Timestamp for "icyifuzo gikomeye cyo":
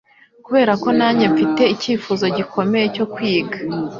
1.75-3.05